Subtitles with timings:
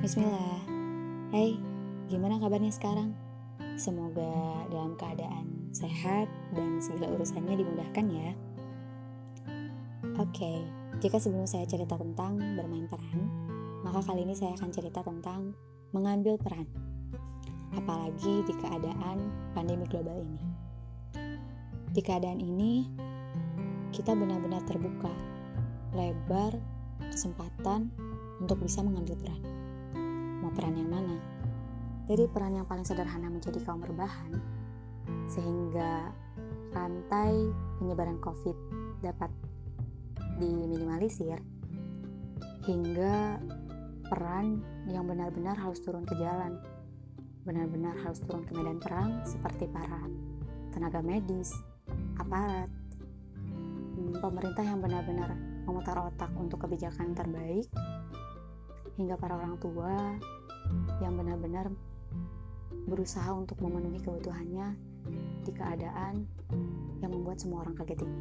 [0.00, 0.64] Bismillah.
[1.28, 1.60] Hai,
[2.08, 3.12] gimana kabarnya sekarang?
[3.76, 6.24] Semoga dalam keadaan sehat
[6.56, 8.32] dan segala urusannya dimudahkan ya.
[10.16, 10.64] Oke,
[11.04, 13.28] jika sebelum saya cerita tentang bermain peran,
[13.84, 15.52] maka kali ini saya akan cerita tentang
[15.92, 16.64] mengambil peran.
[17.76, 20.48] Apalagi di keadaan pandemi global ini.
[21.92, 22.88] Di keadaan ini,
[23.92, 25.12] kita benar-benar terbuka,
[25.92, 26.56] lebar,
[27.12, 27.92] kesempatan
[28.40, 29.59] untuk bisa mengambil peran.
[30.50, 31.14] Mau peran yang mana?
[32.10, 34.34] Dari peran yang paling sederhana menjadi kaum berbahan,
[35.30, 36.10] sehingga
[36.74, 38.58] rantai penyebaran COVID
[38.98, 39.30] dapat
[40.42, 41.38] diminimalisir,
[42.66, 43.38] hingga
[44.10, 44.58] peran
[44.90, 46.58] yang benar-benar harus turun ke jalan,
[47.46, 50.02] benar-benar harus turun ke medan perang seperti para
[50.74, 51.54] tenaga medis,
[52.18, 52.66] aparat,
[54.18, 55.30] pemerintah yang benar-benar
[55.62, 57.70] memutar otak untuk kebijakan terbaik
[58.98, 60.18] hingga para orang tua
[61.00, 61.72] yang benar-benar
[62.86, 64.74] berusaha untuk memenuhi kebutuhannya
[65.44, 66.26] di keadaan
[67.00, 68.20] yang membuat semua orang kaget ini.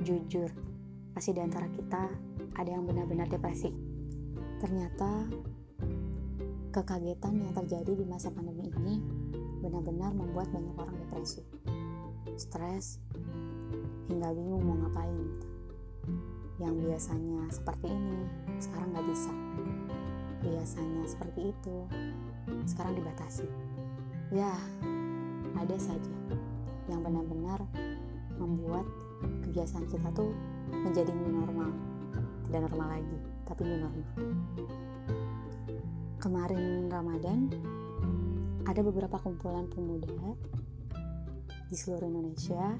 [0.00, 0.50] Jujur,
[1.12, 2.08] pasti di antara kita
[2.56, 3.72] ada yang benar-benar depresi.
[4.60, 5.28] Ternyata
[6.70, 9.02] kekagetan yang terjadi di masa pandemi ini
[9.60, 11.42] benar-benar membuat banyak orang depresi,
[12.38, 13.02] stres,
[14.08, 15.28] hingga bingung mau ngapain.
[16.60, 18.20] Yang biasanya seperti ini,
[18.60, 19.32] sekarang nggak bisa.
[20.40, 21.76] Biasanya seperti itu,
[22.64, 23.44] sekarang dibatasi.
[24.32, 24.56] Ya,
[25.56, 26.16] ada saja
[26.88, 27.60] yang benar-benar
[28.40, 28.88] membuat
[29.44, 30.32] kebiasaan kita tuh
[30.72, 31.70] menjadi new normal.
[32.48, 34.10] Tidak normal lagi, tapi new normal.
[36.20, 37.52] Kemarin Ramadan,
[38.64, 40.36] ada beberapa kumpulan pemuda
[41.68, 42.76] di seluruh Indonesia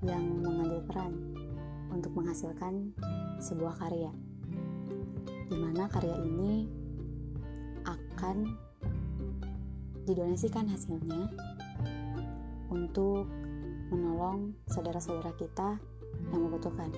[0.00, 1.12] yang mengambil peran
[1.92, 2.94] untuk menghasilkan
[3.42, 4.12] sebuah karya
[5.50, 6.70] di mana karya ini
[7.82, 8.46] akan
[10.06, 11.26] didonasikan hasilnya
[12.70, 13.26] untuk
[13.90, 15.82] menolong saudara-saudara kita
[16.30, 16.94] yang membutuhkan.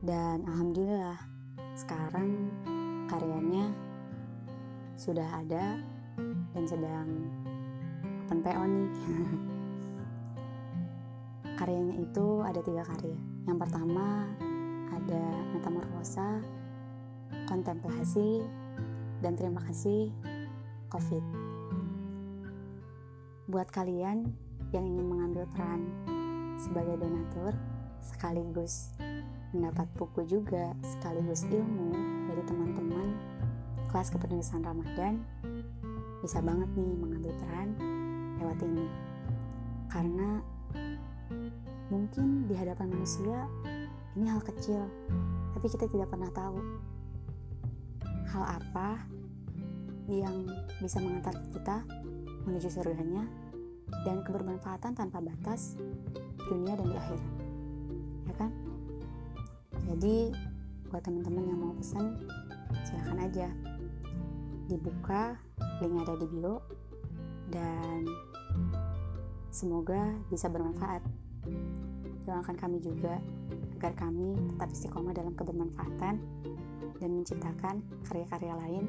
[0.00, 1.20] Dan alhamdulillah
[1.76, 2.48] sekarang
[3.12, 3.68] karyanya
[4.96, 5.76] sudah ada
[6.56, 7.08] dan sedang
[8.24, 8.88] open PO nih.
[11.56, 13.16] Karyanya itu ada tiga karya.
[13.48, 14.28] Yang pertama
[14.92, 15.22] ada
[15.54, 16.42] metamorfosa,
[17.48, 18.44] kontemplasi,
[19.22, 20.12] dan terima kasih
[20.92, 21.24] COVID.
[23.50, 24.30] Buat kalian
[24.74, 25.86] yang ingin mengambil peran
[26.58, 27.54] sebagai donatur,
[28.02, 28.94] sekaligus
[29.54, 31.94] mendapat buku juga, sekaligus ilmu
[32.26, 33.08] dari teman-teman
[33.88, 35.22] kelas kepenulisan Ramadan,
[36.20, 37.68] bisa banget nih mengambil peran
[38.42, 38.86] lewat ini.
[39.86, 40.42] Karena
[41.86, 43.46] Mungkin di hadapan manusia
[44.16, 44.80] ini hal kecil,
[45.52, 46.56] tapi kita tidak pernah tahu
[48.32, 49.04] hal apa
[50.08, 50.48] yang
[50.80, 51.84] bisa mengantar kita
[52.48, 53.28] menuju surganya
[54.08, 55.76] dan kebermanfaatan tanpa batas
[56.48, 57.32] dunia dan di akhirat.
[58.24, 58.50] Ya kan?
[59.84, 60.32] Jadi
[60.88, 62.16] buat teman-teman yang mau pesan
[62.88, 63.48] silahkan aja
[64.66, 65.36] dibuka
[65.84, 66.62] link ada di bio
[67.52, 68.02] dan
[69.52, 71.04] semoga bisa bermanfaat
[72.26, 73.22] Doakan kami juga
[73.76, 76.16] agar kami tetap istiqomah dalam kebermanfaatan
[76.96, 78.84] dan menciptakan karya-karya lain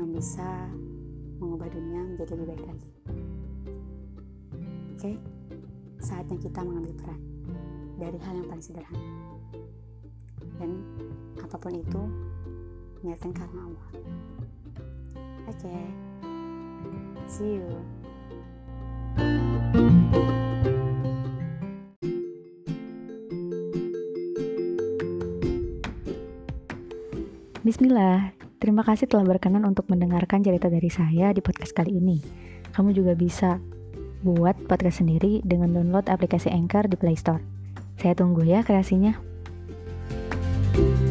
[0.00, 0.72] yang bisa
[1.36, 2.90] mengubah dunia menjadi lebih baik lagi.
[4.96, 5.12] Oke,
[6.00, 7.20] saatnya kita mengambil peran
[8.00, 9.10] dari hal yang paling sederhana.
[10.58, 10.70] Dan
[11.38, 12.02] apa pun itu,
[13.04, 13.88] niatkan karena Allah.
[15.46, 15.76] Oke,
[17.28, 17.97] see you.
[27.68, 28.32] Bismillah,
[28.64, 32.16] terima kasih telah berkenan untuk mendengarkan cerita dari saya di podcast kali ini.
[32.72, 33.60] Kamu juga bisa
[34.24, 37.44] buat podcast sendiri dengan download aplikasi Anchor di Play Store.
[38.00, 39.20] Saya tunggu ya kreasinya.
[40.72, 41.07] thank you